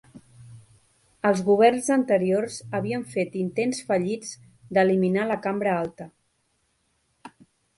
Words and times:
Els 1.29 1.41
governs 1.49 1.89
anteriors 1.95 2.57
havien 2.79 3.05
fet 3.11 3.37
intents 3.41 3.83
fallits 3.91 4.33
d'eliminar 4.79 5.27
la 5.33 5.39
cambra 5.45 5.77
alta. 5.83 6.09